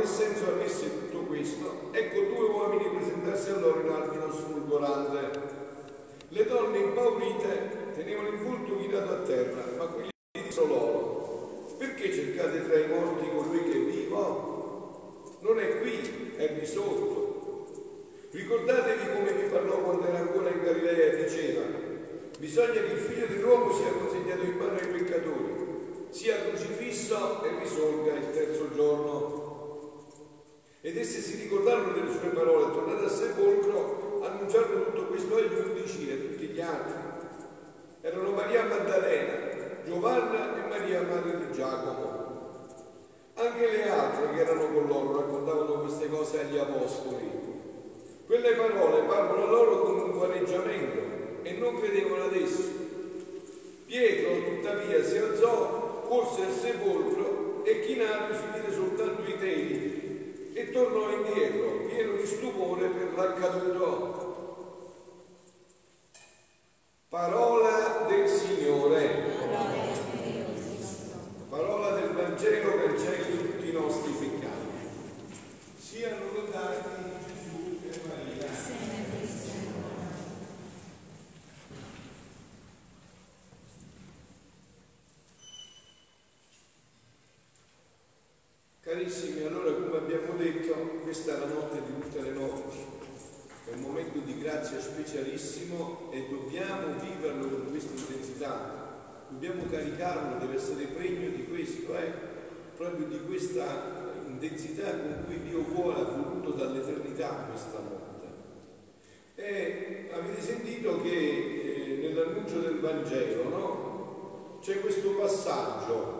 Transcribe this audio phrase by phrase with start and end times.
[0.00, 5.58] che senso avesse tutto questo, ecco due uomini presentarsi a loro in abito sfolgorante.
[6.28, 10.08] Le donne impaurite tenevano il volto chinato a terra, ma quelli
[10.42, 15.36] dissero loro, perché cercate tra i morti colui che è vivo?
[15.40, 17.66] Non è qui, è risorto.
[18.30, 21.62] Ricordatevi come vi parlò quando era ancora in Galilea e diceva,
[22.38, 25.58] bisogna che il figlio dell'uomo sia consegnato in mano ai peccatori
[26.10, 29.39] sia crocifisso e risorga il terzo giorno.
[30.82, 36.08] Ed essi si ricordarono delle sue parole, tornate al sepolcro, annunciarono tutto questo agli undici
[36.08, 36.94] e a tutti gli altri.
[38.00, 42.28] Erano Maria Maddalena, Giovanna e Maria madre di Giacomo.
[43.34, 47.28] Anche le altre che erano con loro raccontavano queste cose agli apostoli.
[48.24, 52.88] Quelle parole parlano a loro con un guareggiamento e non credevano ad essi.
[53.84, 59.79] Pietro tuttavia si alzò corse al sepolcro e chinato si vide soltanto i teli
[60.70, 64.28] tornò indietro, pieno di stupore per l'accaduto.
[67.08, 69.38] Parola del Signore.
[71.48, 74.68] Parola del Vangelo cancelli tutti i nostri peccati.
[75.78, 76.88] Siano lodati
[77.26, 78.30] Gesù e Maria.
[88.80, 92.78] Carissimi, allora come abbiamo detto, questa è la notte di tutte le notti,
[93.66, 100.56] è un momento di grazia specialissimo e dobbiamo viverlo con questa intensità, dobbiamo caricarlo, deve
[100.56, 102.10] essere pregno di questo, eh?
[102.76, 108.26] proprio di questa intensità con cui Dio vuole, ha voluto dall'eternità questa notte.
[109.36, 114.58] E avete sentito che eh, nell'annuncio Vangelo no?
[114.60, 116.18] c'è questo passaggio,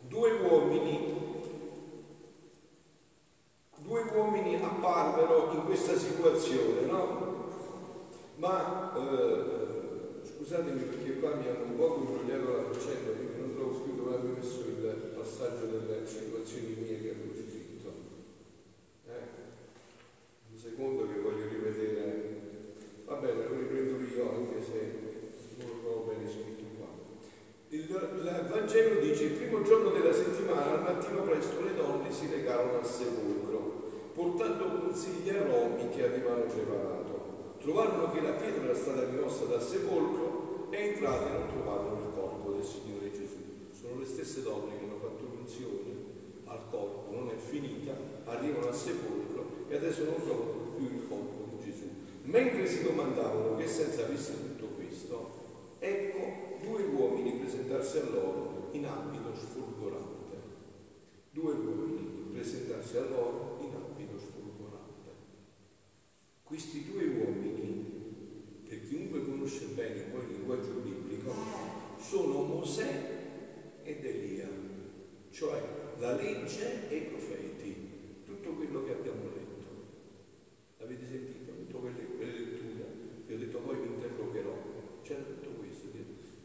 [0.00, 1.20] due uomini
[3.90, 7.48] due uomini apparvero in questa situazione, no?
[8.36, 13.74] Ma eh, scusatemi perché qua mi hanno un po' imbrogliato la faccenda perché non trovo
[13.74, 17.92] scritto dove avevo messo il passaggio delle situazioni mie che avevo scritto.
[19.08, 19.26] Eh?
[20.52, 22.38] Un secondo che voglio rivedere.
[23.06, 24.98] Va bene, lo riprendo io anche se
[25.58, 26.86] non lo trovo bene scritto qua.
[27.70, 32.28] Il, il Vangelo dice il primo giorno della settimana, al mattino presto, le donne si
[32.30, 33.50] recarono al sepolcro
[34.20, 37.54] portando consigli a aromi che avevano preparato.
[37.58, 39.62] Trovarono che la pietra era stata rimossa dal
[41.00, 43.40] entrati non trovarono il corpo del Signore Gesù.
[43.72, 45.96] Sono le stesse donne che hanno fatto unzione
[46.44, 51.56] al corpo, non è finita, arrivano al sepolcro e adesso non trovano più il corpo
[51.56, 51.86] di Gesù.
[52.24, 55.30] Mentre si domandavano che senza avesse tutto questo,
[55.78, 60.36] ecco due uomini presentarsi a loro in ambito sfolgorante.
[61.30, 63.50] Due uomini presentarsi a loro
[66.50, 71.32] questi due uomini, per chiunque conosce bene poi il linguaggio biblico,
[71.96, 74.46] sono Mosè ed Elia,
[75.30, 75.62] cioè
[75.98, 77.74] la legge e i profeti,
[78.26, 79.64] tutto quello che abbiamo letto.
[80.76, 81.52] L'avete sentito?
[81.52, 82.84] Tutte quelle, quelle letture,
[83.26, 84.54] vi ho detto poi vi interrogerò,
[85.02, 85.86] c'era tutto questo.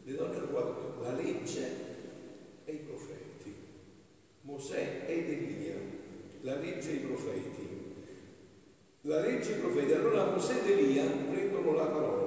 [0.04, 1.70] Le donne hanno guardato la legge
[2.64, 3.54] e i profeti,
[4.40, 5.76] Mosè ed Elia,
[6.40, 7.74] la legge e i profeti
[9.02, 9.92] la legge e i profeti.
[9.92, 12.26] Allora Mosè ed Elia prendono la parola.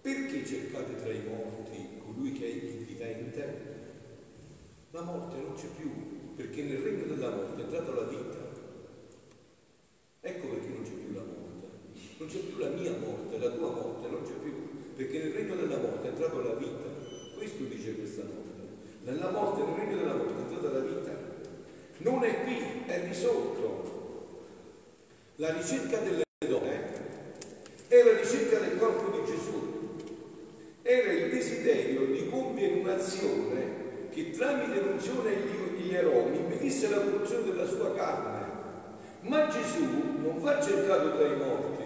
[0.00, 3.74] Perché cercate tra i morti colui che è il vivente?
[4.92, 5.90] La morte non c'è più,
[6.34, 8.38] perché nel regno della morte è entrata la vita.
[10.20, 11.66] Ecco perché non c'è più la morte.
[12.18, 14.52] Non c'è più la mia morte, la tua morte, non c'è più.
[14.94, 16.84] Perché nel regno della morte è entrata la vita.
[17.36, 18.54] Questo dice questa notte.
[19.04, 21.10] Nella morte, nel regno della morte è entrata la vita.
[21.98, 24.44] Non è qui, è risorto.
[25.36, 27.04] La ricerca delle donne
[27.88, 29.74] è la ricerca del corpo di Gesù.
[30.82, 37.66] Era il desiderio di compiere un'azione che tramite l'unzione agli eromi impedisse la produzione della
[37.66, 38.44] sua carne.
[39.20, 39.84] Ma Gesù
[40.22, 41.82] non va cercato tra i morti,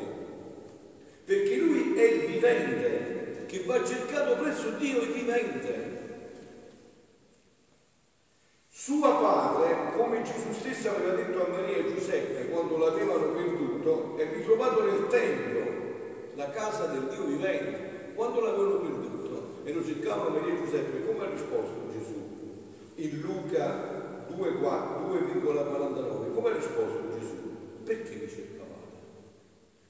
[1.25, 5.99] perché lui è il vivente, che va cercato presso Dio il vivente.
[8.69, 14.33] Suo padre, come Gesù stesso aveva detto a Maria e Giuseppe quando l'avevano perduto, è
[14.33, 15.65] ritrovato nel Tempio,
[16.37, 18.13] la casa del Dio vivente.
[18.15, 22.23] Quando l'avevano perduto e lo cercavano Maria e Giuseppe, come ha risposto Gesù?
[22.95, 27.83] In Luca 2,49, come ha risposto Gesù?
[27.83, 28.69] Perché mi cercavate?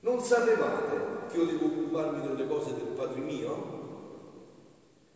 [0.00, 3.78] Non sapevate che io devo occuparmi delle cose del Padre mio?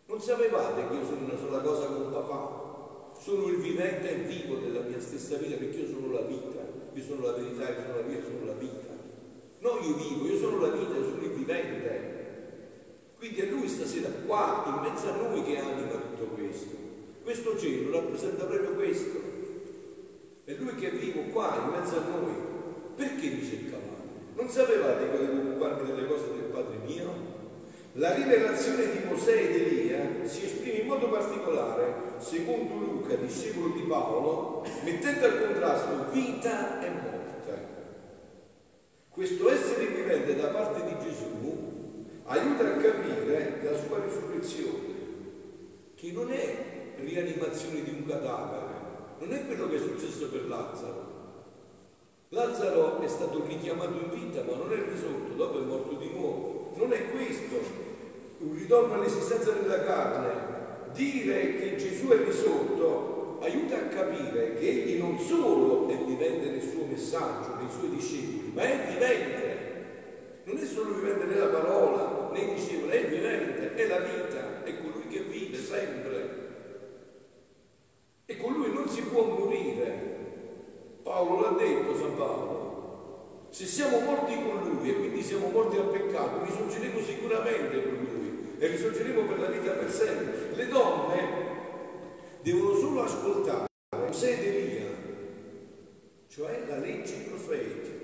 [0.07, 2.63] Non sapevate che io sono una sola cosa con papà?
[3.19, 6.59] sono il vivente e vivo della mia stessa vita perché io sono la vita,
[6.93, 8.93] io sono la verità, io sono la vita, io sono la vita.
[9.59, 12.13] No, io vivo, io sono la vita, io sono il vivente.
[13.17, 16.75] Quindi è Lui stasera qua, in mezzo a noi, che anima tutto questo.
[17.23, 19.19] Questo cielo rappresenta proprio questo.
[20.43, 22.33] È Lui che è vivo qua, in mezzo a noi.
[22.95, 23.83] Perché mi cercavate?
[24.35, 25.17] Non sapevate che
[25.55, 27.33] occuparmi delle cose del Padre mio?
[27.93, 33.83] La rivelazione di Mosè ed Elia si esprime in modo particolare, secondo Luca, discepolo di
[33.83, 37.13] Paolo, mettendo al contrasto vita e morte.
[39.09, 41.23] Questo essere vivente da parte di Gesù
[42.25, 44.93] aiuta a capire la sua risurrezione,
[45.95, 48.73] che non è rianimazione di un cadavere,
[49.19, 51.14] non è quello che è successo per Lazzaro.
[52.29, 56.71] Lazzaro è stato richiamato in vita, ma non è risorto, dopo è morto di nuovo.
[56.75, 57.55] Non è questo
[58.39, 60.31] un ritorno all'esistenza della carne,
[60.93, 66.61] dire che Gesù è risorto aiuta a capire che egli non solo è vivente nel
[66.61, 69.53] suo messaggio, nei suoi discepoli, ma è vivente.
[70.45, 75.07] Non è solo vivente nella parola, nei discepoli, è vivente, è la vita, è colui
[75.07, 76.43] che vive sempre.
[78.25, 80.13] E con lui non si può morire.
[81.15, 83.45] Paolo l'ha detto, San Paolo.
[83.49, 88.55] Se siamo morti con lui e quindi siamo morti al peccato, risorgeremo sicuramente con lui
[88.57, 90.53] e risorgeremo per la vita per sempre.
[90.55, 91.27] Le donne
[92.41, 93.65] devono solo ascoltare
[93.97, 94.87] Mosè ed Elia,
[96.27, 97.95] cioè la legge profetica.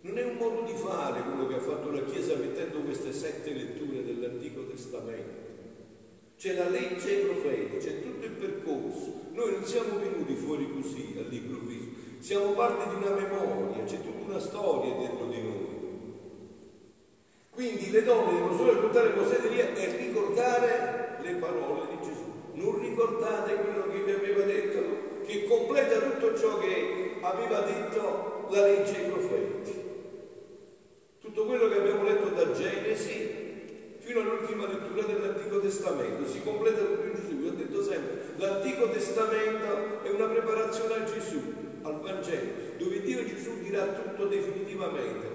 [0.00, 3.52] Non è un modo di fare quello che ha fatto la Chiesa mettendo queste sette
[3.52, 5.52] letture dell'Antico Testamento.
[6.38, 9.12] C'è la legge profetica, c'è tutto il percorso.
[9.32, 11.93] Noi non siamo venuti fuori così all'improvviso,
[12.24, 15.72] siamo parte di una memoria, c'è tutta una storia dietro di noi.
[17.50, 19.12] Quindi le donne devono solo ascoltare
[19.46, 22.24] Elia e ricordare le parole di Gesù.
[22.54, 28.62] Non ricordate quello che vi aveva detto, che completa tutto ciò che aveva detto la
[28.68, 29.82] legge ai profeti.
[31.20, 37.04] Tutto quello che abbiamo letto da Genesi fino all'ultima lettura dell'Antico Testamento si completa tutto
[37.04, 37.34] in Gesù.
[37.34, 43.24] Vi ho detto sempre, l'Antico Testamento è una preparazione a Gesù, al Vangelo, dove Dio
[43.24, 45.34] Gesù dirà tutto definitivamente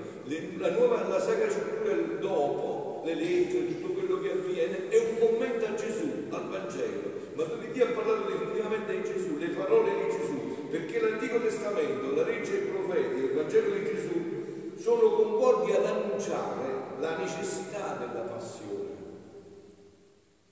[0.57, 5.66] la, nuova, la Sacra Scrittura dopo, le lettere, tutto quello che avviene, è un commento
[5.66, 7.18] a Gesù, al Vangelo.
[7.34, 12.13] Ma dove Dio ha parlato definitivamente di Gesù, le parole di Gesù, perché l'Antico Testamento,
[12.13, 17.98] la legge e i profeti, il Vangelo di Gesù sono concordi ad annunciare la necessità
[17.98, 18.98] della passione.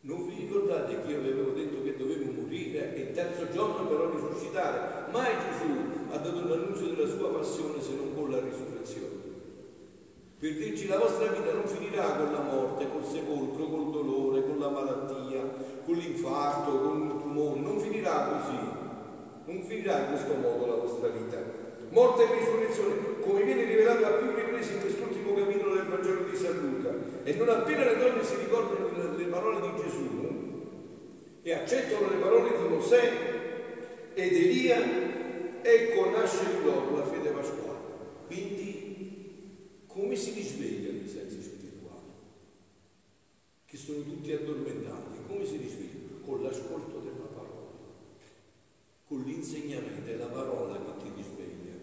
[0.01, 3.85] Non vi ricordate che io vi avevo detto che dovevo morire e il terzo giorno
[3.87, 5.11] però risuscitare?
[5.11, 5.86] Mai Gesù
[6.17, 9.27] ha dato l'annuncio della sua passione se non con la risurrezione
[10.39, 14.59] per dirci la vostra vita non finirà con la morte, col sepolcro, col dolore, con
[14.59, 15.41] la malattia,
[15.83, 18.59] con l'infarto, con il tumore, non finirà così,
[19.45, 21.37] non finirà in questo modo la vostra vita.
[21.89, 26.37] Morte e risurrezione, come viene rivelato a più riprese in quest'ultimo capitolo del Vangelo di
[26.37, 26.93] San Luca.
[27.23, 30.07] E non appena le donne si ricordano le parole di Gesù
[31.41, 33.11] e accettano le parole di Mosè
[34.13, 35.16] ed Elia,
[35.67, 37.77] ecco nasce in loro la fede pasquale.
[38.25, 38.77] Quindi
[39.87, 42.11] come si risvegliano i sensi spirituali?
[43.65, 45.17] Che sono tutti addormentati.
[45.27, 46.21] Come si risvegliano?
[46.23, 47.71] Con l'ascolto della parola,
[49.07, 51.73] con l'insegnamento, è la parola che ti risveglia.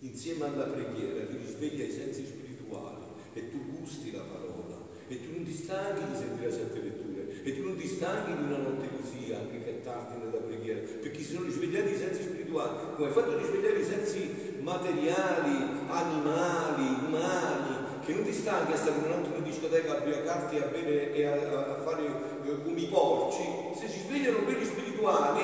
[0.00, 5.32] Insieme alla preghiera ti risveglia i sensi spirituali e tu gusti la parola e tu
[5.32, 8.88] non ti stanchi di sentire sette letture e tu non ti stanchi di una notte
[8.94, 13.38] così anche tardi nella preghiera perché si sono risvegliati i sensi spirituali come hai fatto
[13.38, 19.92] risvegliare i sensi materiali, animali, umani, che non ti stanchi a stare in un'altra discoteca
[19.92, 23.44] a ubriacarti a bere e a, a, fare eh, come i porci,
[23.78, 25.40] se si svegliano quelli spirituali,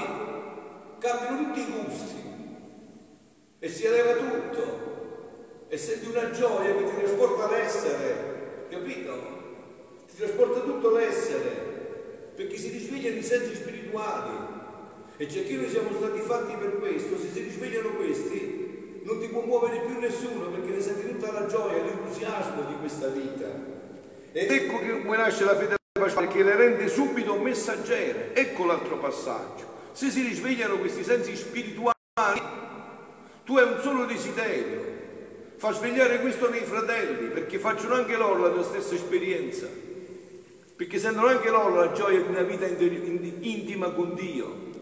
[0.99, 2.23] cambiano tutti i gusti
[3.59, 4.83] e si eleva tutto
[5.69, 9.33] e senti una gioia che ti trasporta l'essere, capito?
[10.07, 11.73] Ti trasporta tutto l'essere
[12.35, 13.74] perché si risvegliano i sensi spirituali
[15.17, 18.65] e c'è chi noi siamo stati fatti per questo, se si risvegliano questi
[19.05, 23.09] non ti può muovere più nessuno perché ne senti tutta la gioia, l'entusiasmo di questa
[23.09, 23.47] vita.
[24.33, 28.35] Ed ecco che come nasce la fede pasquale che le rende subito messaggere.
[28.35, 29.73] Ecco l'altro passaggio.
[29.93, 31.93] Se si risvegliano questi sensi spirituali,
[33.45, 34.83] tu hai un solo desiderio,
[35.57, 39.69] fa svegliare questo nei fratelli, perché facciano anche loro la tua stessa esperienza,
[40.77, 44.73] perché sentono anche loro la gioia di una vita intima con Dio.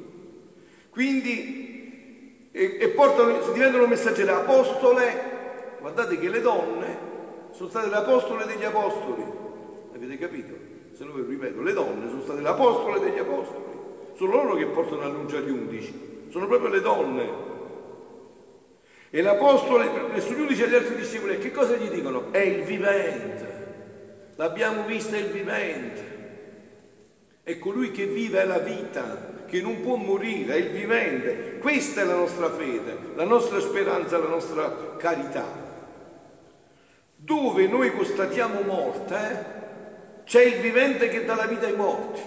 [0.91, 5.31] Quindi e, e portano, diventano messaggere apostole.
[5.81, 7.11] Guardate che le donne
[7.53, 9.25] sono state le apostole degli apostoli.
[9.95, 10.55] Avete capito?
[10.93, 13.65] Se no lo ripeto, le donne sono state le apostole degli apostoli.
[14.15, 16.27] Sono loro che portano l'annuncio agli undici.
[16.31, 17.51] Sono proprio le donne.
[19.15, 22.33] E l'Apostolo, il giudice e gli altri discepoli, che cosa gli dicono?
[22.33, 23.52] È il vivente.
[24.43, 26.11] L'abbiamo visto, è il vivente.
[27.45, 31.59] È colui che vive la vita, che non può morire, è il vivente.
[31.59, 35.47] Questa è la nostra fede, la nostra speranza, la nostra carità.
[37.15, 42.21] Dove noi constatiamo morte, eh, c'è il vivente che dà la vita ai morti.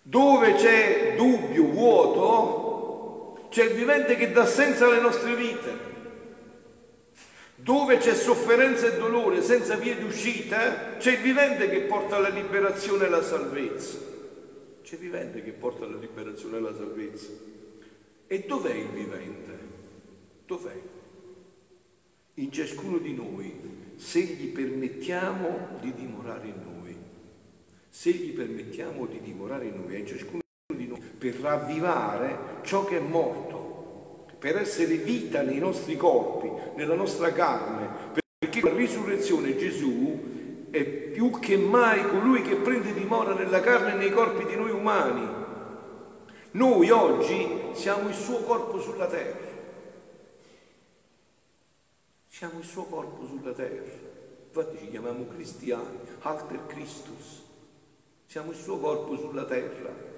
[0.00, 5.91] Dove c'è dubbio, vuoto, c'è il vivente che dà senso alle nostre vite.
[7.62, 12.28] Dove c'è sofferenza e dolore senza via di uscita, c'è il vivente che porta alla
[12.28, 13.98] liberazione e alla salvezza.
[14.82, 17.30] C'è il vivente che porta alla liberazione e alla salvezza.
[18.26, 19.58] E dov'è il vivente?
[20.44, 20.80] Dov'è?
[22.34, 23.54] In ciascuno di noi,
[23.94, 26.96] se gli permettiamo di dimorare in noi.
[27.88, 30.40] Se gli permettiamo di dimorare in noi, è in ciascuno
[31.16, 33.51] per ravvivare ciò che è morto,
[34.42, 41.30] per essere vita nei nostri corpi, nella nostra carne, perché la risurrezione Gesù è più
[41.38, 45.28] che mai colui che prende dimora nella carne e nei corpi di noi umani.
[46.50, 49.46] Noi oggi siamo il suo corpo sulla terra.
[52.26, 53.92] Siamo il suo corpo sulla terra.
[54.48, 57.44] Infatti ci chiamiamo cristiani, alter Christus.
[58.26, 60.11] Siamo il suo corpo sulla terra.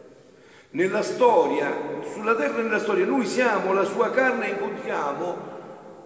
[0.75, 5.52] Nella storia, sulla terra e nella storia, noi siamo la sua carne e incontriamo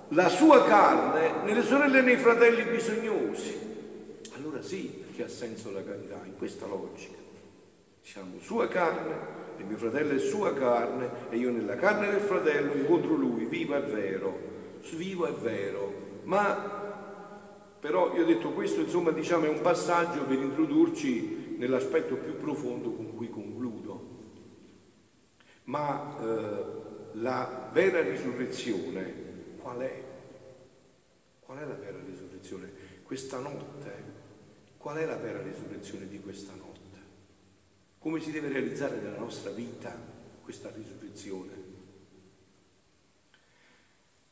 [0.08, 3.56] la sua carne nelle sorelle e nei fratelli bisognosi.
[4.36, 7.16] Allora sì, che ha senso la carità, in questa logica.
[8.02, 9.14] Siamo sua carne,
[9.56, 13.74] il mio fratello è sua carne e io nella carne del fratello incontro lui, vivo
[13.74, 14.38] è vero,
[14.96, 15.94] vivo è vero.
[16.24, 16.76] Ma
[17.80, 22.92] però io ho detto questo, insomma, diciamo è un passaggio per introdurci nell'aspetto più profondo
[22.92, 23.47] con cui concludo
[25.68, 26.64] ma eh,
[27.12, 29.26] la vera risurrezione
[29.58, 30.04] qual è?
[31.40, 32.70] Qual è la vera risurrezione?
[33.02, 34.16] Questa notte?
[34.76, 36.76] Qual è la vera risurrezione di questa notte?
[37.98, 39.94] Come si deve realizzare nella nostra vita
[40.42, 41.66] questa risurrezione?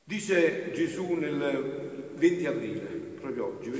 [0.04, 2.86] Dice Gesù nel 20 aprile,
[3.20, 3.70] proprio oggi,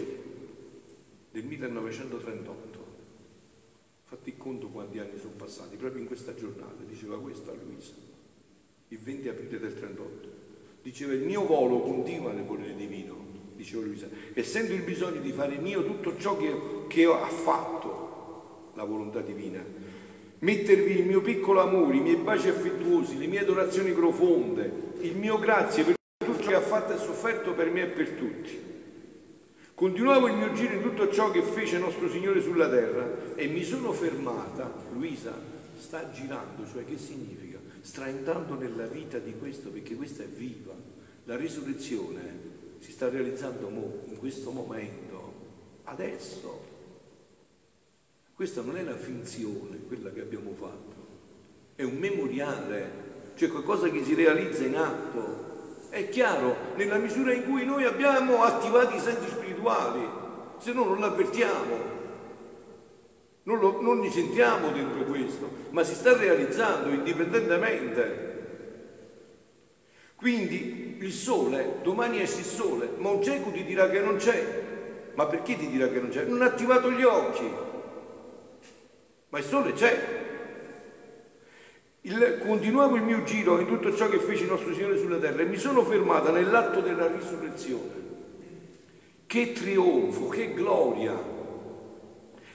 [1.31, 2.75] del 1938,
[4.09, 7.93] Fatti conto quanti anni sono passati, proprio in questa giornata, diceva questo a Luisa,
[8.89, 10.29] il 20 aprile del 38.
[10.81, 13.17] Diceva il mio volo continua nel volere divino,
[13.57, 16.55] diceva Luisa, e sento il bisogno di fare mio tutto ciò che,
[16.87, 19.61] che ha fatto la volontà divina.
[20.39, 25.41] Mettervi il mio piccolo amore, i miei baci affettuosi, le mie adorazioni profonde, il mio
[25.41, 25.95] grazie per
[26.25, 28.75] tutto ciò che ha fatto e sofferto per me e per tutti.
[29.76, 33.62] Continuavo il mio giro in tutto ciò che fece nostro Signore sulla terra e mi
[33.62, 35.38] sono fermata, Luisa
[35.78, 37.59] sta girando, cioè che significa?
[37.83, 40.73] Sta entrando nella vita di questo perché questa è viva.
[41.25, 42.38] La risurrezione
[42.78, 43.68] si sta realizzando
[44.06, 45.35] in questo momento,
[45.85, 46.64] adesso.
[48.35, 51.06] Questa non è una finzione, quella che abbiamo fatto,
[51.75, 52.90] è un memoriale,
[53.35, 55.46] cioè qualcosa che si realizza in atto.
[55.97, 60.07] È chiaro, nella misura in cui noi abbiamo attivato i sensi spirituali,
[60.59, 61.95] se no non l'avvertiamo.
[63.45, 68.35] Non, lo, non ne sentiamo dentro questo, ma si sta realizzando indipendentemente.
[70.17, 74.47] Quindi il sole, domani esce il sole, ma un cieco ti dirà che non c'è.
[75.15, 76.26] Ma perché ti dirà che non c'è?
[76.26, 77.50] Non ha attivato gli occhi.
[79.31, 80.25] Ma il sole c'è.
[82.07, 85.43] Il, continuavo il mio giro in tutto ciò che fece il nostro Signore sulla terra
[85.43, 88.05] e mi sono fermata nell'atto della risurrezione.
[89.27, 91.21] Che trionfo, che gloria!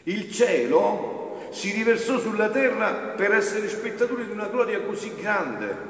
[0.04, 5.90] Il cielo si riversò sulla terra per essere spettatore di una gloria così grande.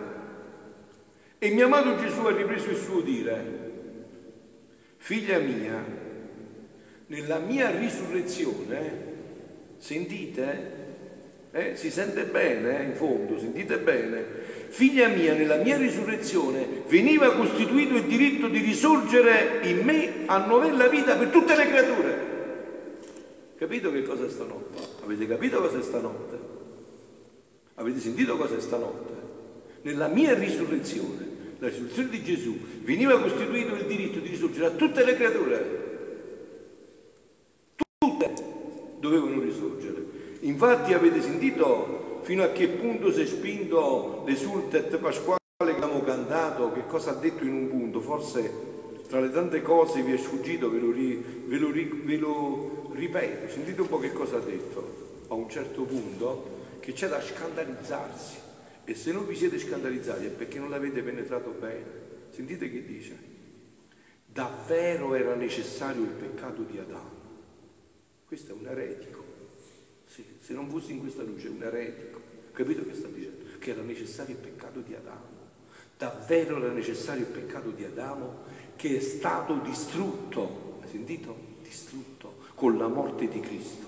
[1.37, 3.71] E mio amato Gesù ha ripreso il suo dire,
[4.97, 5.85] figlia mia,
[7.05, 9.13] nella mia risurrezione,
[9.77, 10.80] sentite,
[11.51, 14.23] eh, si sente bene eh, in fondo, sentite bene,
[14.69, 20.87] figlia mia, nella mia risurrezione veniva costituito il diritto di risorgere in me a novella
[20.87, 22.29] vita per tutte le creature.
[23.57, 24.79] Capito che cosa è stanotte?
[25.03, 26.39] Avete capito cosa è stanotte?
[27.75, 29.13] Avete sentito cosa è stanotte?
[29.81, 31.27] Nella mia risurrezione,
[31.59, 35.79] la risurrezione di Gesù, veniva costituito il diritto di risorgere a tutte le creature.
[37.97, 38.33] Tutte
[38.99, 39.90] dovevano risorgere.
[40.41, 46.71] Infatti avete sentito fino a che punto si è spinto l'esultet pasquale che abbiamo cantato,
[46.71, 48.69] che cosa ha detto in un punto, forse
[49.07, 51.71] tra le tante cose vi è sfuggito, ve lo, ve lo,
[52.03, 56.93] ve lo ripeto, sentite un po' che cosa ha detto a un certo punto, che
[56.93, 58.37] c'è da scandalizzarsi
[58.83, 61.99] E se non vi siete scandalizzati è perché non l'avete penetrato bene.
[62.31, 63.17] Sentite che dice?
[64.25, 67.19] Davvero era necessario il peccato di Adamo.
[68.25, 69.30] Questo è un eretico.
[70.11, 72.19] Sì, se non fossi in questa luce un eretico.
[72.51, 73.45] Capito che sta dicendo?
[73.59, 75.39] Che era necessario il peccato di Adamo.
[75.97, 78.39] Davvero era necessario il peccato di Adamo
[78.75, 80.79] che è stato distrutto.
[80.81, 81.33] Hai sentito?
[81.61, 83.85] Distrutto con la morte di Cristo.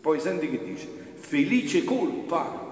[0.00, 0.86] Poi senti che dice?
[1.16, 2.68] Felice colpa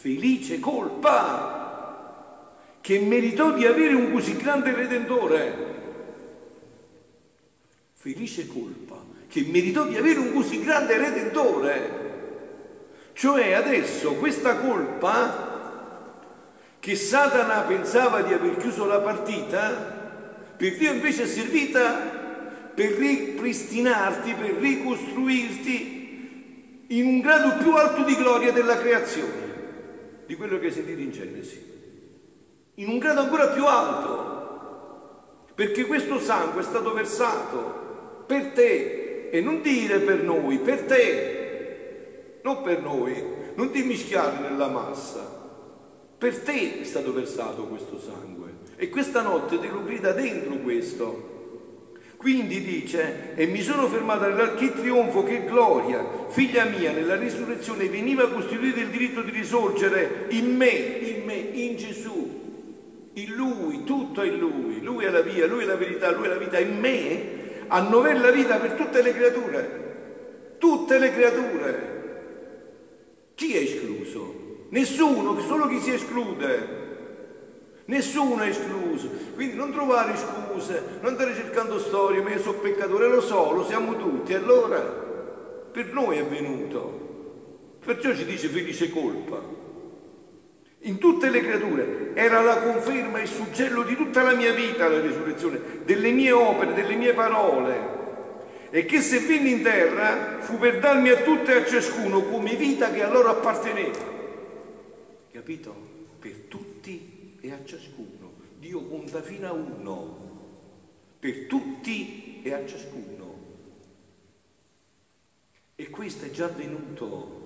[0.00, 2.48] felice colpa
[2.80, 5.68] che meritò di avere un così grande redentore.
[7.92, 11.98] Felice colpa che meritò di avere un così grande redentore.
[13.12, 15.48] Cioè adesso questa colpa
[16.80, 19.98] che Satana pensava di aver chiuso la partita,
[20.56, 22.18] per Dio invece è servita
[22.74, 25.98] per ripristinarti, per ricostruirti
[26.88, 29.48] in un grado più alto di gloria della creazione
[30.26, 31.64] di quello che hai sentito in Genesi,
[32.74, 38.99] in un grado ancora più alto, perché questo sangue è stato versato per te
[39.30, 43.14] e non dire per noi, per te, non per noi,
[43.54, 45.38] non ti mischiare nella massa,
[46.18, 51.28] per te è stato versato questo sangue e questa notte te lo grida dentro questo.
[52.16, 57.88] Quindi dice, e mi sono fermata nella, che trionfo, che gloria, figlia mia, nella risurrezione
[57.88, 64.20] veniva costituito il diritto di risorgere in me, in me, in Gesù, in Lui, tutto
[64.20, 66.58] è in Lui, Lui è la via, Lui è la verità, Lui è la vita,
[66.58, 67.39] in me,
[67.72, 71.98] a novella la vita per tutte le creature, tutte le creature.
[73.34, 74.66] Chi è escluso?
[74.70, 76.78] Nessuno, solo chi si esclude.
[77.84, 79.08] Nessuno è escluso.
[79.34, 83.64] Quindi non trovare scuse, non andare cercando storie, ma io sono peccatore, lo so, lo
[83.64, 84.34] siamo tutti.
[84.34, 84.80] Allora,
[85.72, 87.08] per noi è venuto.
[87.84, 89.59] Perciò ci dice felice colpa.
[90.84, 94.88] In tutte le creature era la conferma e il suggello di tutta la mia vita
[94.88, 97.98] la risurrezione, delle mie opere, delle mie parole.
[98.70, 102.54] E che se venne in terra fu per darmi a tutte e a ciascuno come
[102.54, 104.08] vita che a loro apparteneva.
[105.30, 105.88] Capito?
[106.18, 108.32] Per tutti e a ciascuno.
[108.58, 110.18] Dio conta fino a uno,
[111.18, 113.38] per tutti e a ciascuno.
[115.74, 117.38] E questo è già avvenuto.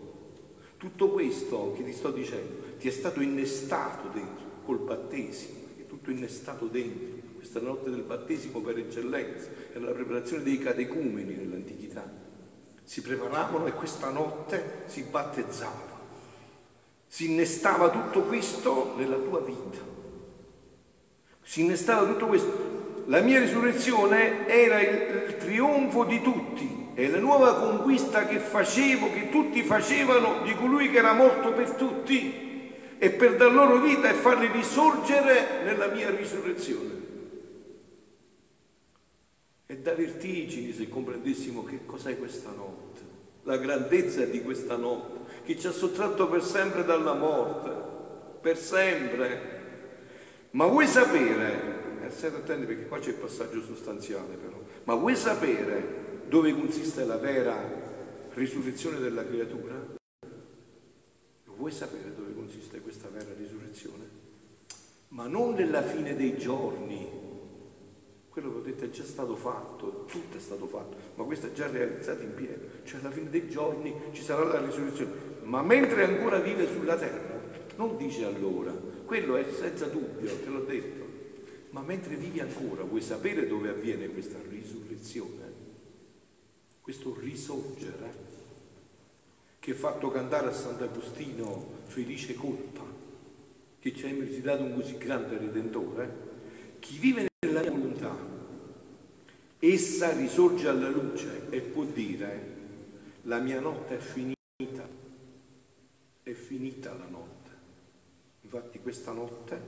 [0.76, 6.10] Tutto questo che ti sto dicendo ti è stato innestato dentro col battesimo, è tutto
[6.10, 7.32] innestato dentro.
[7.34, 12.04] Questa notte del battesimo per eccellenza era la preparazione dei catecumeni nell'antichità.
[12.82, 15.98] Si preparavano e questa notte si battezzavano.
[17.06, 19.78] Si innestava tutto questo nella tua vita.
[21.40, 23.04] Si innestava tutto questo.
[23.06, 29.10] La mia risurrezione era il, il trionfo di tutti, è la nuova conquista che facevo,
[29.10, 32.52] che tutti facevano di colui che era morto per tutti
[33.04, 37.02] e per dar loro vita e farli risorgere nella mia risurrezione.
[39.66, 43.00] È da vertigini se comprendessimo che cos'è questa notte,
[43.42, 47.70] la grandezza di questa notte che ci ha sottratto per sempre dalla morte,
[48.40, 49.52] per sempre.
[50.52, 55.14] Ma vuoi sapere, eh, state attenti perché qua c'è il passaggio sostanziale però, ma vuoi
[55.14, 57.82] sapere dove consiste la vera
[58.32, 60.02] risurrezione della creatura?
[61.54, 64.22] Lo vuoi sapere dove consiste questa vera risurrezione?
[65.14, 67.08] Ma non nella fine dei giorni,
[68.28, 71.52] quello che ho detto è già stato fatto, tutto è stato fatto, ma questo è
[71.52, 75.12] già realizzato in pieno, cioè alla fine dei giorni ci sarà la risurrezione.
[75.44, 77.40] Ma mentre ancora vive sulla terra,
[77.76, 78.72] non dice allora,
[79.04, 81.04] quello è senza dubbio, te l'ho detto,
[81.70, 85.52] ma mentre vivi ancora vuoi sapere dove avviene questa risurrezione,
[86.80, 88.32] questo risorgere
[89.60, 92.82] che ha fatto cantare a Sant'Agostino felice colpa,
[93.84, 96.16] che ci ha meritato un così grande redentore,
[96.78, 98.16] chi vive nella mia volontà,
[99.58, 102.52] essa risorge alla luce e può dire
[103.24, 104.88] la mia notte è finita
[106.22, 107.50] è finita la notte.
[108.40, 109.60] Infatti questa notte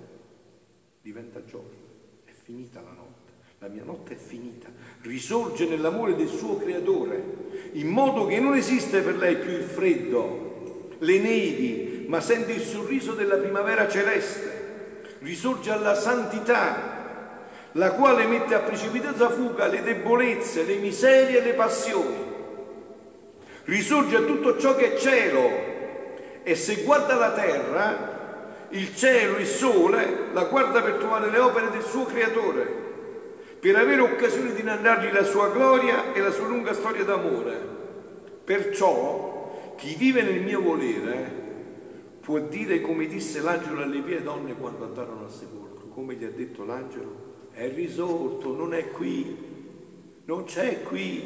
[1.02, 1.76] diventa giorno,
[2.24, 3.32] è finita la notte.
[3.58, 4.70] La mia notte è finita,
[5.02, 10.94] risorge nell'amore del suo creatore, in modo che non esiste per lei più il freddo,
[11.00, 14.64] le nevi, ma sente il sorriso della primavera celeste,
[15.20, 16.94] risorge alla santità,
[17.72, 22.24] la quale mette a precipitosa fuga le debolezze, le miserie e le passioni.
[23.64, 25.74] Risorge a tutto ciò che è cielo,
[26.42, 28.14] e se guarda la terra,
[28.70, 32.84] il cielo, il sole, la guarda per trovare le opere del suo creatore,
[33.58, 37.74] per avere occasione di narrargli la sua gloria e la sua lunga storia d'amore.
[38.44, 41.45] Perciò chi vive nel mio volere
[42.26, 46.28] può dire come disse l'angelo alle mie donne quando andarono al sepolcro, come gli ha
[46.28, 49.36] detto l'angelo, è risorto, non è qui,
[50.24, 51.22] non c'è qui,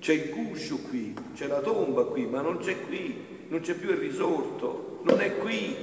[0.00, 3.14] c'è il guscio qui, c'è la tomba qui, ma non c'è qui,
[3.46, 5.76] non c'è più il risorto, non è qui.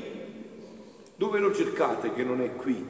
[1.16, 2.86] Dove lo cercate che non è qui?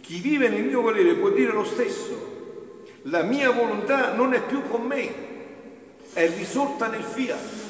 [0.00, 2.76] Chi vive nel mio volere può dire lo stesso.
[3.06, 5.12] La mia volontà non è più con me,
[6.12, 7.60] è risorta nel fiat.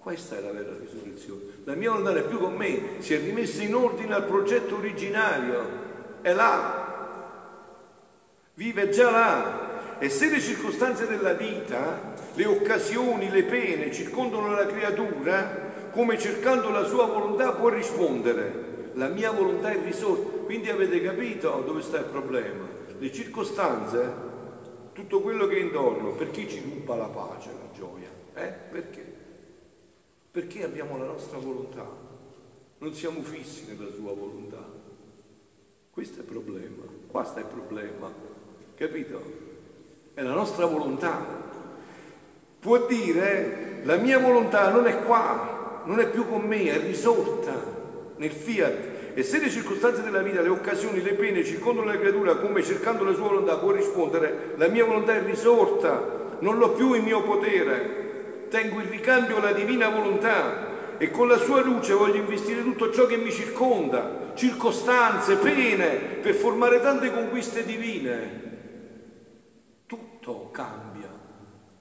[0.00, 1.45] Questa è la vera risurrezione.
[1.66, 4.76] La mia volontà non è più con me, si è rimessa in ordine al progetto
[4.76, 5.68] originario,
[6.22, 7.74] è là,
[8.54, 9.98] vive già là.
[9.98, 16.70] E se le circostanze della vita, le occasioni, le pene circondano la creatura, come cercando
[16.70, 20.44] la sua volontà può rispondere, la mia volontà è risorta.
[20.44, 22.64] Quindi avete capito dove sta il problema?
[22.96, 24.12] Le circostanze,
[24.92, 28.08] tutto quello che è intorno, per chi ci ruba la pace, la gioia?
[28.36, 28.52] Eh?
[28.70, 29.15] Perché?
[30.36, 31.86] Perché abbiamo la nostra volontà,
[32.76, 34.62] non siamo fissi nella sua volontà.
[35.90, 38.12] Questo è il problema, qua sta il problema,
[38.74, 39.18] capito?
[40.12, 41.24] È la nostra volontà.
[42.60, 47.54] Può dire la mia volontà non è qua, non è più con me, è risorta
[48.16, 49.14] nel fiat.
[49.14, 53.04] E se le circostanze della vita, le occasioni, le pene circondano la creatura come cercando
[53.04, 57.22] la sua volontà, può rispondere la mia volontà è risorta, non l'ho più in mio
[57.22, 58.04] potere
[58.56, 63.04] tengo in ricambio la divina volontà e con la sua luce voglio investire tutto ciò
[63.04, 65.88] che mi circonda, circostanze, pene,
[66.22, 68.44] per formare tante conquiste divine.
[69.84, 71.10] Tutto cambia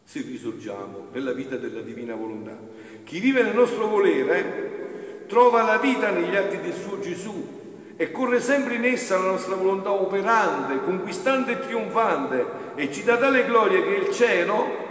[0.03, 2.57] se risorgiamo nella vita della divina volontà.
[3.05, 8.41] Chi vive nel nostro volere trova la vita negli atti del suo Gesù e corre
[8.41, 13.81] sempre in essa la nostra volontà operante, conquistante e trionfante e ci dà tale gloria
[13.81, 14.84] che il cielo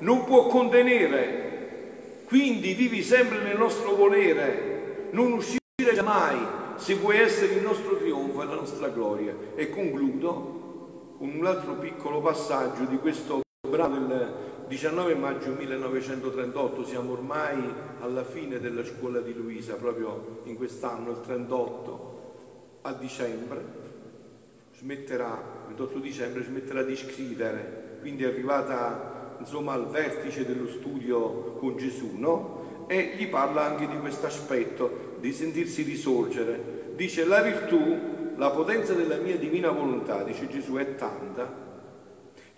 [0.00, 2.24] non può contenere.
[2.26, 5.58] Quindi vivi sempre nel nostro volere, non uscire
[6.02, 6.38] mai.
[6.76, 9.34] Se vuoi essere il nostro trionfo e la nostra gloria.
[9.54, 14.34] E concludo con un altro piccolo passaggio di questo brano del
[14.68, 17.58] 19 maggio 1938, siamo ormai
[18.00, 23.64] alla fine della scuola di Luisa, proprio in quest'anno, il 38, a dicembre,
[24.78, 29.09] smetterà, il 28 dicembre smetterà di scrivere, quindi è arrivata
[29.40, 32.86] insomma, al vertice dello studio con Gesù, no?
[32.86, 36.92] E gli parla anche di questo aspetto, di sentirsi risorgere.
[36.94, 41.68] Dice la virtù, la potenza della mia divina volontà, dice Gesù, è tanta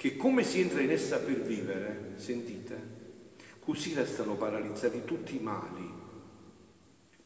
[0.02, 2.76] che come si entra in essa per vivere, sentite,
[3.60, 5.88] così restano paralizzati tutti i mali,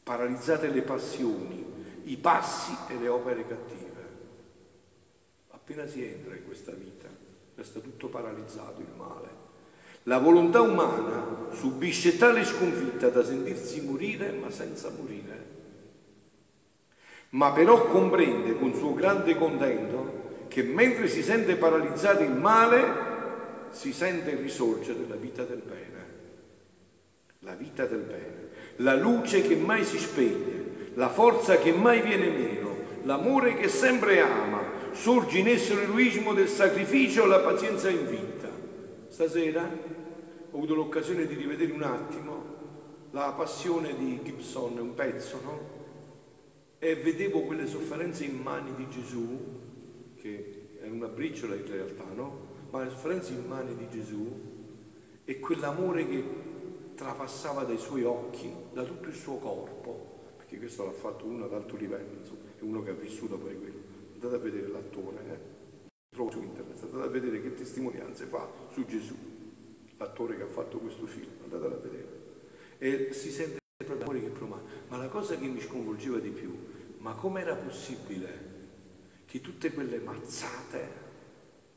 [0.03, 1.65] paralizzate le passioni,
[2.03, 4.05] i passi e le opere cattive.
[5.49, 7.07] Appena si entra in questa vita,
[7.55, 9.46] resta tutto paralizzato il male.
[10.07, 15.45] La volontà umana subisce tale sconfitta da sentirsi morire ma senza morire.
[17.31, 22.85] Ma però comprende con suo grande contento che mentre si sente paralizzato il male,
[23.71, 26.05] si sente risorgere la vita del bene.
[27.39, 32.29] La vita del bene, la luce che mai si spegne, la forza che mai viene
[32.29, 34.61] meno, l'amore che sempre ama,
[34.93, 38.05] sorge in esso l'eroismo del sacrificio e la pazienza in.
[39.17, 39.67] Stasera
[40.57, 42.55] ho avuto l'occasione di rivedere un attimo
[43.11, 45.75] la passione di Gibson, un pezzo, no?
[46.79, 49.37] E vedevo quelle sofferenze in mani di Gesù,
[50.15, 52.55] che è una briciola in realtà, no?
[52.71, 54.27] Ma le sofferenze in mani di Gesù
[55.25, 56.23] e quell'amore che
[56.95, 61.53] trapassava dai suoi occhi, da tutto il suo corpo, perché questo l'ha fatto uno ad
[61.53, 63.81] alto livello, insomma, è uno che ha vissuto poi quello.
[64.13, 65.39] Andate a vedere l'attore, eh?
[66.09, 69.26] trovo su internet, andate a vedere che testimonianze fa su Gesù
[69.97, 72.25] l'attore che ha fatto questo film, andatelo a vedere.
[72.77, 74.63] E si sente proprio l'amore che promana.
[74.87, 76.55] Ma la cosa che mi sconvolgeva di più,
[76.99, 78.55] ma com'era possibile
[79.25, 81.05] che tutte quelle mazzate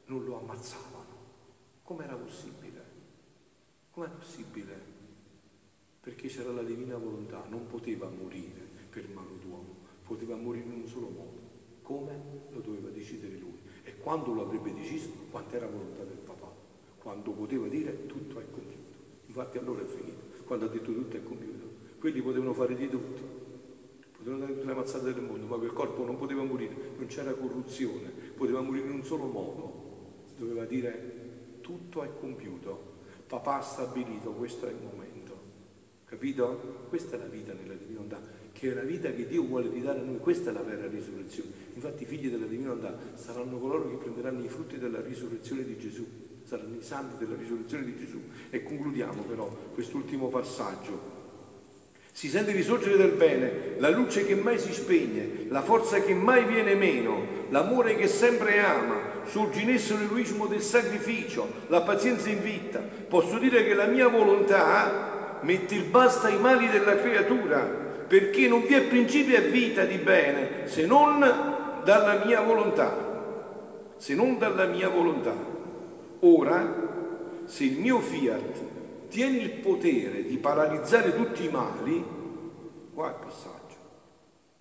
[0.06, 0.98] non lo ammazzavano?
[1.82, 2.84] Com'era possibile?
[3.90, 4.98] Com'è possibile?
[6.00, 10.86] Perché c'era la divina volontà, non poteva morire per mano d'uomo, poteva morire in un
[10.86, 11.48] solo modo.
[11.82, 12.20] Come?
[12.50, 13.58] Lo doveva decidere lui.
[13.82, 16.19] E quando lo avrebbe deciso, quanta era volontà del
[17.02, 18.78] quando poteva dire tutto è compiuto.
[19.26, 21.68] Infatti allora è finito, quando ha detto tutto è compiuto.
[21.98, 23.20] Quelli potevano fare di tutto,
[24.12, 27.32] potevano dare tutte le mazzate del mondo, ma quel corpo non poteva morire, non c'era
[27.32, 29.88] corruzione, poteva morire in un solo modo.
[30.36, 32.94] Doveva dire tutto è compiuto,
[33.26, 35.08] papà ha stabilito, questo è il momento.
[36.04, 36.86] Capito?
[36.88, 38.20] Questa è la vita nella divinità,
[38.52, 41.50] che è la vita che Dio vuole ridare a noi, questa è la vera risurrezione.
[41.74, 46.19] Infatti i figli della divinità saranno coloro che prenderanno i frutti della risurrezione di Gesù
[46.80, 48.20] santi della risurrezione di Gesù.
[48.50, 51.18] E concludiamo però quest'ultimo passaggio.
[52.12, 56.44] Si sente risorgere del bene, la luce che mai si spegne, la forza che mai
[56.44, 62.42] viene meno, l'amore che sempre ama, sorge in esso l'eroismo del sacrificio, la pazienza in
[62.42, 62.80] vita.
[62.80, 68.66] Posso dire che la mia volontà mette il basta ai mali della creatura, perché non
[68.66, 71.20] vi è principio e vita di bene se non
[71.84, 73.08] dalla mia volontà.
[73.96, 75.59] Se non dalla mia volontà.
[76.20, 82.04] Ora, se il mio fiat tiene il potere di paralizzare tutti i mali,
[82.92, 83.58] qua è il passaggio.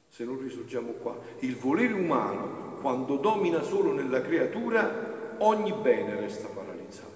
[0.08, 6.48] Se non risorgiamo qua, il volere umano, quando domina solo nella creatura, ogni bene resta
[6.48, 7.08] paralizzato.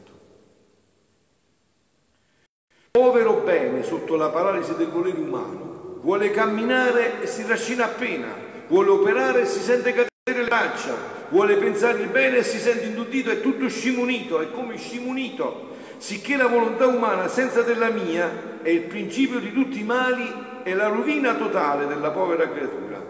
[2.92, 8.28] Povero bene sotto la paralisi del volere umano, vuole camminare e si trascina appena,
[8.68, 10.96] vuole operare e si sente cadere le braccia,
[11.32, 16.38] vuole pensare il bene e si sente indudito, è tutto scimunito, è come scimunito sicché
[16.38, 20.24] la volontà umana senza della mia è il principio di tutti i mali
[20.64, 23.06] e la rovina totale della povera creatura.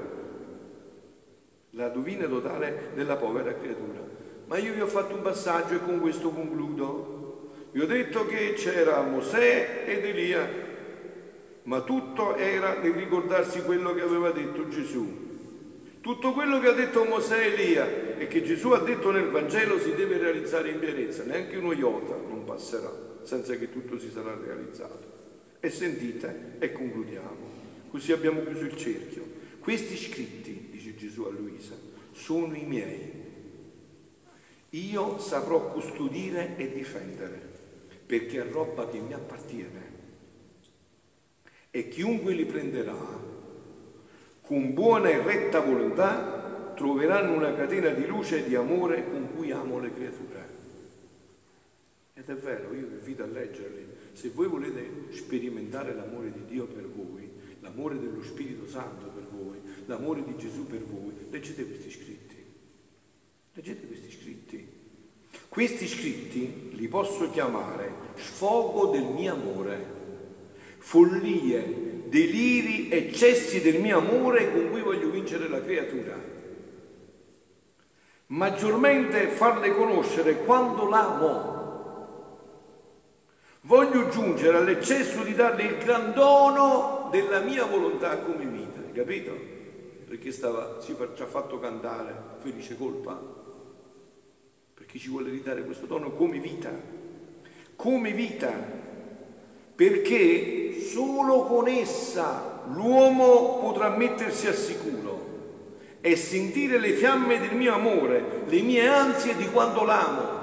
[1.72, 4.00] La rovina totale della povera creatura.
[4.48, 7.52] Ma io vi ho fatto un passaggio e con questo concludo.
[7.72, 10.50] Vi ho detto che c'era Mosè ed Elia,
[11.64, 15.23] ma tutto era nel ricordarsi quello che aveva detto Gesù.
[16.04, 19.80] Tutto quello che ha detto Mosè e Elia e che Gesù ha detto nel Vangelo
[19.80, 22.92] si deve realizzare in pienezza, neanche uno iota non passerà
[23.24, 25.12] senza che tutto si sarà realizzato.
[25.62, 27.52] E sentite e concludiamo.
[27.90, 29.24] Così abbiamo chiuso il cerchio.
[29.60, 31.76] Questi scritti, dice Gesù a Luisa,
[32.12, 33.12] sono i miei.
[34.72, 37.50] Io saprò custodire e difendere,
[38.06, 39.92] perché è roba che mi appartiene.
[41.72, 43.32] E chiunque li prenderà
[44.44, 49.52] con buona e retta volontà troveranno una catena di luce e di amore con cui
[49.52, 50.62] amo le creature.
[52.14, 53.88] Ed è vero, io vi invito a leggerli.
[54.12, 57.30] Se voi volete sperimentare l'amore di Dio per voi,
[57.62, 62.44] l'amore dello Spirito Santo per voi, l'amore di Gesù per voi, leggete questi scritti.
[63.54, 64.68] Leggete questi scritti.
[65.48, 69.86] Questi scritti li posso chiamare sfogo del mio amore,
[70.78, 76.16] follie deliri, eccessi del mio amore con cui voglio vincere la creatura.
[78.28, 81.52] Maggiormente farle conoscere quando l'amo.
[83.62, 89.36] Voglio giungere all'eccesso di darle il gran dono della mia volontà come vita, capito?
[90.06, 93.20] Perché stava, ci ha fatto cantare felice colpa?
[94.76, 96.70] Perché ci vuole ridare questo dono come vita,
[97.76, 98.92] come vita
[99.76, 105.22] perché solo con essa l'uomo potrà mettersi al sicuro
[106.02, 110.42] e sentire le fiamme del mio amore, le mie ansie di quando l'amo.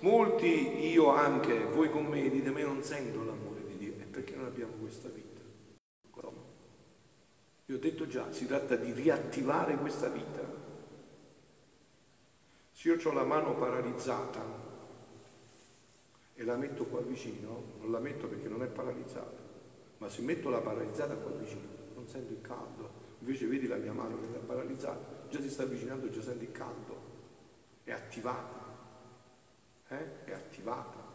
[0.00, 4.04] Molti, io anche, voi con me, dite, ma io non sento l'amore di Dio, e
[4.04, 5.28] perché non abbiamo questa vita?
[7.70, 10.40] Io ho detto già, si tratta di riattivare questa vita.
[12.72, 14.67] Se io ho la mano paralizzata,
[16.38, 19.36] e la metto qua vicino, non la metto perché non è paralizzata,
[19.98, 23.92] ma se metto la paralizzata qua vicino, non sento il caldo, invece vedi la mia
[23.92, 26.96] mano che è paralizzata, già si sta avvicinando, già senti il caldo,
[27.82, 28.56] è attivata,
[29.88, 30.24] eh?
[30.26, 31.06] è attivata.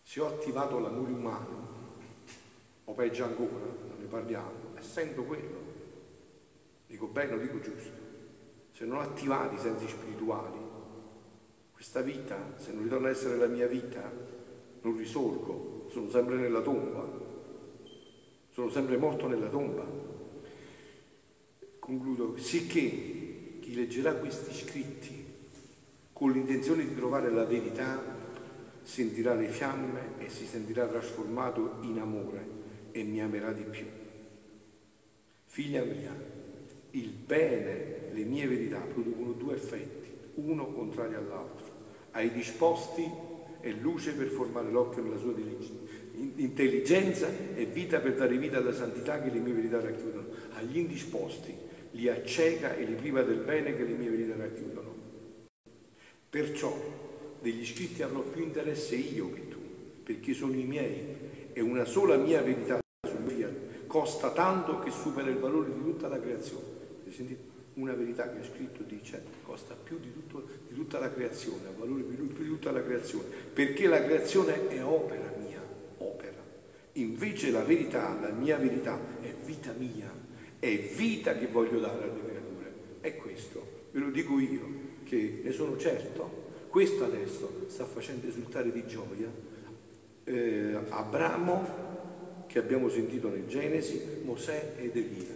[0.00, 1.74] Se ho attivato l'amore umano,
[2.84, 5.58] o peggio ancora, non ne parliamo, e sento quello,
[6.86, 7.98] dico bene o dico giusto,
[8.70, 10.65] se non attivati i sensi spirituali,
[11.76, 14.10] questa vita, se non ritorna a essere la mia vita,
[14.80, 17.06] non risorgo, sono sempre nella tomba,
[18.50, 19.84] sono sempre morto nella tomba.
[21.78, 25.24] Concludo, sicché chi leggerà questi scritti
[26.14, 28.02] con l'intenzione di trovare la verità
[28.82, 32.46] sentirà le fiamme e si sentirà trasformato in amore
[32.92, 33.84] e mi amerà di più.
[35.44, 36.10] Figlia mia,
[36.92, 39.95] il bene, le mie verità producono due effetti,
[40.36, 41.76] uno contrario all'altro
[42.16, 43.06] ai disposti
[43.60, 45.34] è luce per formare l'occhio nella sua
[46.36, 50.28] intelligenza e vita per dare vita alla santità che le mie verità racchiudono.
[50.54, 51.54] Agli indisposti
[51.90, 54.94] li acceca e li priva del bene che le mie verità racchiudono.
[56.30, 56.74] Perciò
[57.40, 59.58] degli scritti avrò più interesse io che tu,
[60.02, 65.28] perché sono i miei e una sola mia verità sul mio costa tanto che supera
[65.28, 66.64] il valore di tutta la creazione.
[67.76, 72.02] Una verità che scritto dice costa più di, tutto, di tutta la creazione, ha valore
[72.02, 75.60] più di tutta la creazione, perché la creazione è opera mia,
[75.98, 76.42] opera.
[76.92, 80.10] Invece la verità, la mia verità, è vita mia,
[80.58, 82.72] è vita che voglio dare alle creature.
[83.00, 84.60] È questo, ve lo dico io,
[85.04, 86.44] che ne sono certo.
[86.70, 89.28] Questo adesso sta facendo esultare di gioia
[90.26, 91.84] eh, Abramo
[92.46, 95.34] che abbiamo sentito nel Genesi, Mosè ed Elia.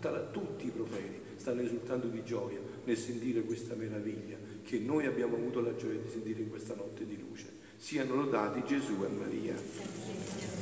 [0.00, 5.36] La, tutti i profeti stanno esultando di gioia nel sentire questa meraviglia che noi abbiamo
[5.36, 7.44] avuto la gioia di sentire in questa notte di luce.
[7.76, 10.53] Siano lodati Gesù e Maria.